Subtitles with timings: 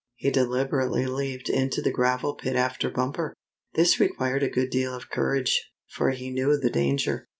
[0.15, 3.35] He deliberately leaped into the gravel pit after Bumper.
[3.75, 7.27] This required a good deal of courage, for he knew the danger.